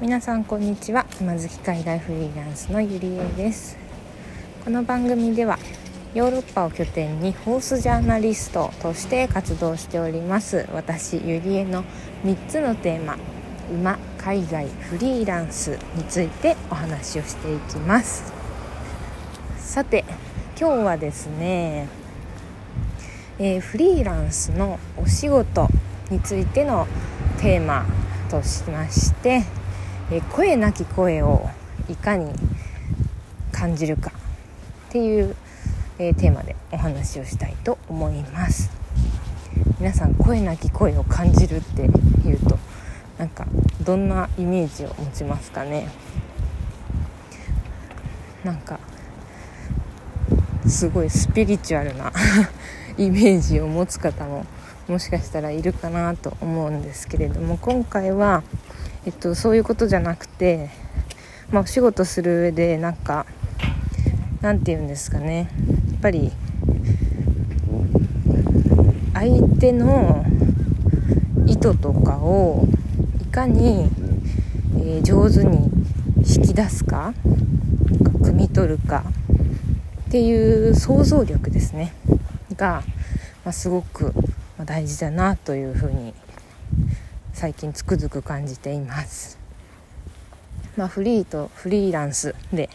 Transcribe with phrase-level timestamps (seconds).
[0.00, 1.06] 皆さんこんにちは。
[1.18, 3.76] 今月海外フリーランスのゆりえです。
[4.64, 5.58] この番組では
[6.14, 11.82] ヨーロッパを拠点にホースジャーナリストとして活動しております私ゆりえの
[12.24, 13.18] 3つのテーマ
[13.72, 18.32] 馬海外フリーランスについてお話をしていきます。
[19.58, 20.04] さて
[20.56, 21.88] 今日はですね、
[23.40, 25.66] えー、フリーランスのお仕事
[26.08, 26.86] についての
[27.40, 27.84] テーマ
[28.30, 29.42] としまして
[30.10, 31.48] え声なき声を
[31.88, 32.32] いかに
[33.52, 34.10] 感じるか
[34.88, 35.36] っていう、
[35.98, 38.70] え、テーマでお話をしたいと思います。
[39.78, 41.82] 皆さん声なき声を感じるって
[42.26, 42.58] いうと
[43.18, 43.46] なんか
[43.84, 45.88] どんなイメージを持ちますかね？
[48.44, 48.80] なんか
[50.66, 52.12] すごいスピリチュアルな
[52.96, 54.46] イメージを持つ方も
[54.88, 58.42] もしかしたらいるかなと思うんですけれども今回は
[59.08, 60.68] えっと、そういうことじゃなくて、
[61.50, 63.24] まあ、お仕事する上でなんか
[64.42, 65.48] なんて言うんですかね。
[65.92, 66.30] やっぱり
[69.14, 70.26] 相手の
[71.46, 72.68] 意図とかを
[73.22, 73.88] いかに、
[74.76, 75.70] えー、上手に
[76.18, 77.14] 引き出すか
[78.20, 79.04] 汲み取るか
[80.08, 81.94] っていう想像力ですね。
[82.54, 82.82] が、
[83.46, 84.12] まあ、すごく
[84.66, 86.12] 大事だなというふうに
[87.38, 89.38] 最近つくづく感じています。
[90.76, 92.68] まあ、フリーとフリーランスで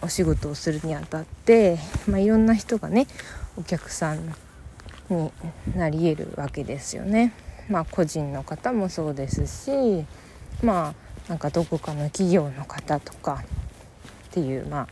[0.00, 3.08] お仕事をするにあたって、まあ、いろんな人がね
[3.56, 4.36] お客さん
[5.10, 5.32] に
[5.74, 7.32] なり得るわけですよね。
[7.68, 10.06] まあ、個人の方もそうですし
[10.62, 10.94] ま
[11.26, 13.42] あなんかどこかの企業の方とか
[14.28, 14.88] っていうまあ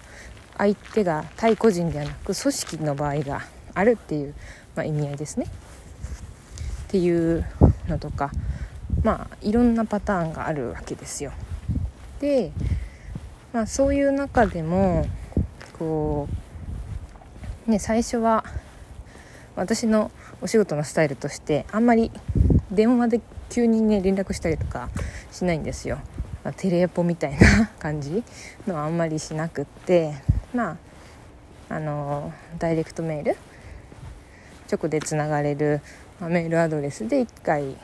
[0.58, 4.34] 相手が対個人ではなく組織の場合があるっていう、
[4.74, 5.46] まあ、意味合いですね。
[5.46, 7.46] っていう
[7.86, 8.32] のとか
[9.02, 11.32] まあいろんなパターンがあるわけですよ。
[12.20, 12.52] で、
[13.52, 15.06] まあ、そういう中でも
[15.78, 16.28] こ
[17.66, 18.44] うね最初は
[19.56, 20.10] 私の
[20.42, 22.10] お仕事のスタイルとしてあんまり
[22.70, 24.90] 電話で急にね連絡したりとか
[25.32, 25.98] しないんですよ。
[26.44, 28.22] ま、テレポみたいな感じ
[28.66, 30.14] のはあんまりしなくって
[30.54, 30.78] ま
[31.68, 33.36] ああのダイレクトメール？
[34.70, 35.80] 直でつながれる、
[36.20, 37.76] ま、メールアドレスで1回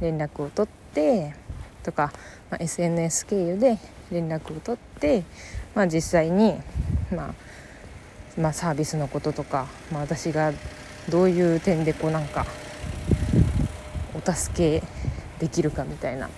[0.00, 1.34] 連絡を取って
[1.82, 2.12] とか、
[2.50, 3.78] まあ、SNS 経由で
[4.10, 5.24] 連絡を取って、
[5.74, 6.54] まあ、実際に、
[7.14, 7.34] まあ、
[8.40, 10.52] まあ、サービスのこととか、まあ、私が
[11.08, 12.46] どういう点でこうなんか
[14.14, 14.86] お助け
[15.38, 16.28] できるかみたいな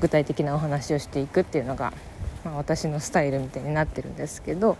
[0.00, 1.92] 具体的なお話をしていくっていうのが、
[2.44, 4.76] まあ、私のスタイルみたいになってるんですけど、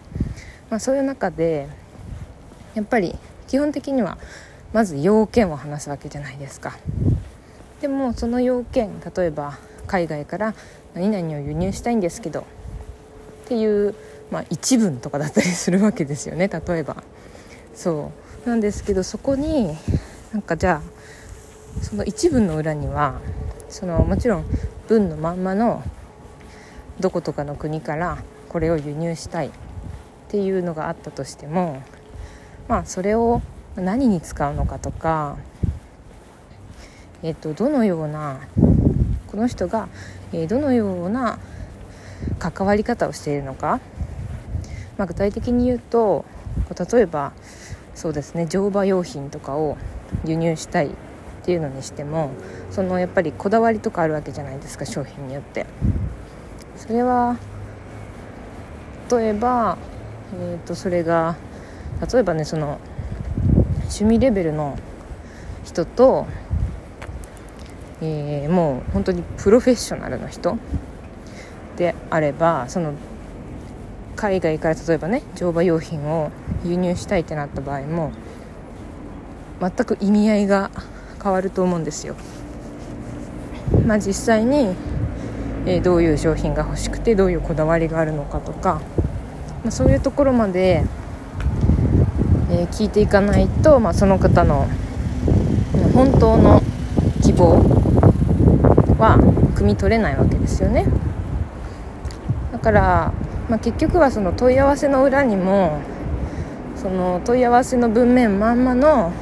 [0.71, 1.69] まあ、そういう中で
[2.75, 3.17] やっぱり
[3.49, 4.19] 基本的には
[4.73, 6.79] まず要件を話すわけじゃないですか。
[7.81, 10.55] でもその要件例えば海外から
[10.95, 12.45] 何々を輸入したいんですけどっ
[13.47, 13.95] ていう、
[14.31, 17.03] まあ、一文とかだったりするわけですよね例えば。
[17.75, 18.13] そ
[18.47, 18.49] う。
[18.49, 19.77] なんですけどそこに
[20.33, 23.21] なんかじゃあその一文の裏には
[23.69, 24.45] そのもちろん
[24.89, 25.83] 文のまんまの
[27.01, 28.19] どことかの国から
[28.49, 29.51] これを輸入したいっ
[30.29, 31.83] ていうのがあったとしても
[32.67, 33.43] まあそれを
[33.77, 35.37] 何に使うのかとか
[37.22, 38.41] えーと、どのような
[39.26, 39.88] この人が、
[40.32, 41.38] えー、どのような
[42.38, 43.81] 関わり方をしているのか、
[44.97, 46.25] まあ、具体的に言うと
[46.92, 47.32] 例えば
[47.94, 49.76] そうですね乗馬用品とかを
[50.25, 50.91] 輸入したいっ
[51.42, 52.31] ていうのにしても
[52.70, 55.66] そのやっぱりこだわりとかあるわけじゃないですか商品によって。
[56.76, 57.37] それは
[59.10, 59.76] 例えば、
[60.41, 61.37] えー、とそれが
[62.12, 62.78] 例えばねその
[63.82, 64.78] 趣味レベルの
[65.64, 66.26] 人と
[68.03, 70.56] えー、もう本当にプロフェッショナルの人
[71.77, 72.94] であればその
[74.16, 76.31] 海外から例えばね乗馬用品を
[76.65, 78.12] 輸入したいってなった場合も
[79.61, 80.71] 全く意味合いが
[81.22, 82.16] 変わると思うんですよ。
[83.87, 84.75] まあ、実際に、
[85.67, 88.81] えー、どういう商品が欲しくてどういうこだわりがあるのかとか、
[89.62, 90.85] まあ、そういうところまで、
[92.50, 94.69] えー、聞いていかないと、まあ、その方の
[95.94, 96.62] 本当の
[97.23, 97.89] 希望
[99.00, 99.17] は
[99.56, 100.87] 汲み取れないわけですよね。
[102.52, 103.12] だから、
[103.49, 105.81] まあ、結局はその問い合わせの裏にも
[106.76, 109.12] その問い合わせの文面まんまの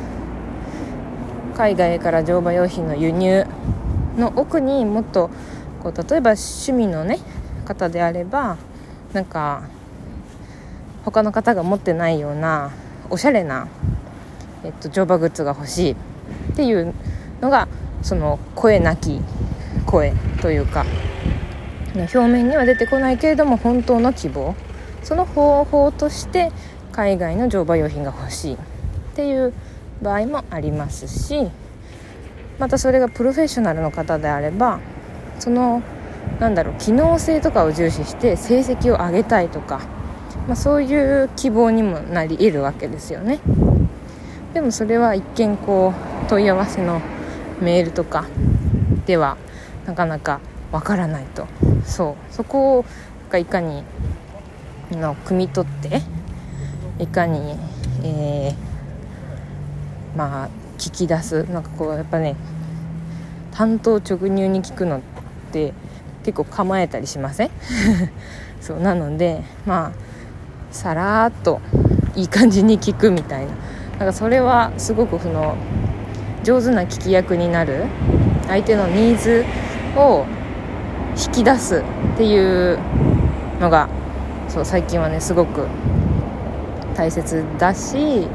[1.56, 3.46] 海外から乗馬用品の輸入
[4.16, 5.30] の奥にもっと
[5.82, 7.19] こう例えば趣味のね
[7.64, 8.56] 方であれば
[9.12, 9.62] なんか
[11.04, 12.72] 他の方が持ってないような
[13.10, 13.69] おしゃれな、
[14.64, 15.96] えっと、乗馬グッズが欲しいっ
[16.56, 16.94] ていう
[17.40, 17.69] のが
[18.02, 19.20] その声なき
[19.88, 20.12] 声
[20.43, 20.85] というか
[21.94, 24.55] 表面には出てこないけれども本当の希望。
[25.02, 26.52] その方法として
[26.93, 28.58] 海外の乗馬用品が欲しいっ
[29.14, 29.55] ていう
[30.02, 31.49] 場合もありますし
[32.58, 34.81] またそれがプロフェッショナルの方であれば
[35.38, 35.82] その
[36.40, 39.81] なんだろう機能性とかを重視して成績を上げたいとか、
[40.46, 43.40] まあ、そういう希望にもなり得るわけですよね。
[44.52, 45.94] でもそれは一見こ
[46.26, 47.00] う問い合わせの
[47.61, 48.26] メールとか
[49.06, 49.37] では
[49.88, 50.40] なかなか
[50.70, 51.46] わからないと。
[51.85, 52.35] そう。
[52.35, 52.85] そこを
[53.38, 53.82] いかに
[54.93, 56.02] の汲み取って
[56.99, 57.56] いかに、
[58.02, 61.44] えー、まあ聞き出す。
[61.44, 62.37] なんかこうやっぱね
[63.52, 65.00] 単刀直入に聞くのっ
[65.52, 65.73] て
[66.23, 67.50] 結構構えたりしません？
[68.61, 68.81] そう。
[68.81, 69.93] なのでまあ
[70.70, 71.62] さらっと
[72.14, 73.52] いい感じに聞くみたいな。
[74.00, 75.56] なんかそれはすごくその
[76.44, 77.85] 上手な聞き役になる
[78.46, 79.44] 相手のニーズ
[79.98, 80.26] を
[81.16, 81.82] 引き出す
[82.14, 82.78] っていう
[83.60, 83.88] のが
[84.48, 85.66] そう最近はねすごく
[86.94, 88.28] 大切だし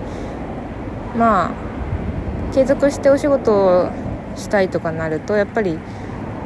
[1.18, 3.89] まあ継続してお仕事を
[4.36, 5.80] したいとかなるとやっぱり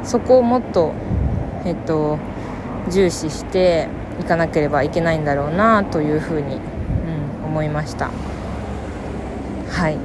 [0.04, 0.94] そこをもっと
[1.64, 2.18] えっと
[2.90, 3.88] 重視して
[4.20, 8.10] いかなければいけないんだろうなというふうに、うん、思いました。
[9.70, 9.98] はい。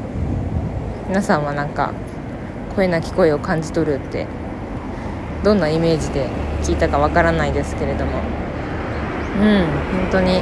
[1.08, 1.94] 皆さんはなんか
[2.76, 4.28] 声なき声を感じ取るって
[5.44, 6.28] どんなイメージで
[6.62, 8.12] 聞いたかわからないですけれども。
[9.42, 9.66] うん
[10.10, 10.42] 本当に。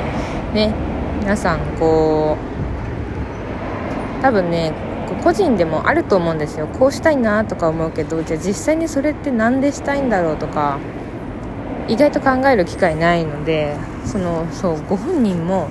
[0.53, 0.73] ね
[1.21, 2.35] 皆さんこ
[4.19, 4.73] う多分ね
[5.23, 6.67] 個人でもあると思うんですよ。
[6.67, 10.79] こうしたいなとか思うけどじゃあ実際にそれって何でしたいんだろうとか
[11.87, 13.75] 意外と考える機会ないので
[14.05, 15.67] そのそうご本人も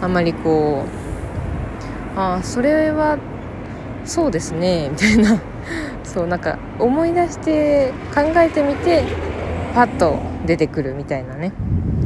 [0.00, 0.84] あまりこ
[2.16, 3.18] うああそれは
[4.06, 4.88] そうですね。
[4.94, 5.40] みたいな。
[6.04, 9.02] そうなんか思い出して考えてみて
[9.74, 10.16] パッと
[10.46, 11.52] 出てくるみたいなね。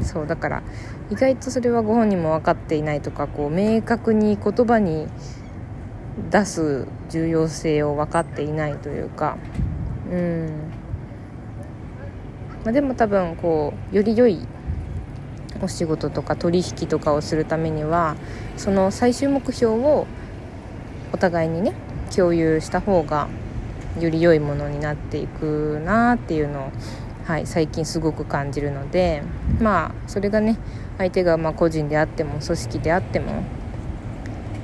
[0.03, 0.63] そうだから
[1.11, 5.07] 意外とそれはご本人も分かっていないとかこう明確に言葉に
[6.31, 9.37] 出す重要性を分かっていないというか。
[10.11, 10.49] うん、
[12.65, 14.41] まあ、でも多分こうより良い
[15.63, 18.17] お仕事とか取引とかをするためには
[18.57, 20.07] その最終目標を
[21.13, 21.75] お互いにね
[22.15, 23.29] 共有した方が
[23.99, 26.73] より良いものになっていくなっていうのを、
[27.25, 29.23] はい、最近すごく感じるので
[29.61, 30.59] まあそれがね
[30.99, 33.43] 相手がま個人であっても組織であっても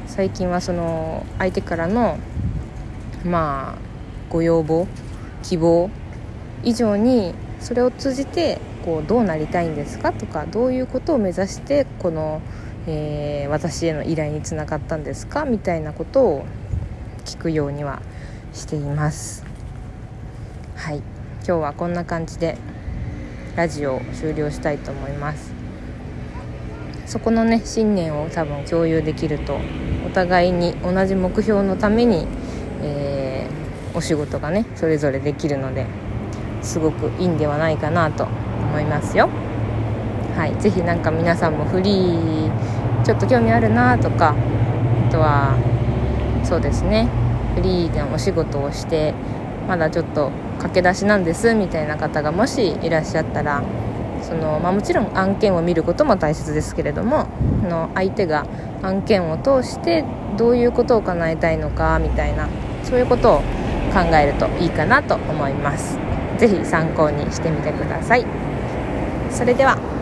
[0.06, 2.19] 最近はその相手からの
[3.25, 3.78] まあ
[4.31, 4.87] ご要望
[5.43, 5.90] 希望
[6.62, 12.40] 以上にそれを通じてこうどうなりたいんですかとかどういうことを目指してこの、
[12.87, 16.44] えー、私への依頼につながったんですかみたいなことを
[17.26, 18.00] 聞くようには
[18.52, 19.44] しています。
[20.76, 20.99] はい。
[20.99, 21.05] 今
[21.44, 22.56] 日はこんな感じで
[23.56, 25.52] ラジオを終了したいと思います。
[27.05, 29.58] そこのね信念を多分共有できると
[30.06, 32.26] お互いに同じ目標のために、
[32.82, 35.87] えー、お仕事がねそれぞれできるので
[36.62, 39.29] すごくいいんではないかなと思いますよ。
[40.37, 40.55] はい。
[40.61, 44.37] 是非何か皆さんもフリーちょっと興味あるなとか
[45.08, 45.75] あとは
[46.46, 47.08] そうですね。
[47.56, 49.14] フリーでお仕事をして
[49.66, 53.62] まだちょっと駆け出しなんですみたいな方がもしいらっしゃったら
[54.22, 57.26] その、まあ、もちろん案件を見ることも大切ですけれども
[57.62, 58.46] の相手が
[58.82, 60.05] 案件を通して
[60.36, 62.48] どういうことを叶えたいのかみたいな
[62.84, 63.38] そういうことを
[63.93, 65.98] 考えるといいかなと思います。
[66.38, 68.26] 是非参考にしてみてください。
[69.31, 69.95] それでは。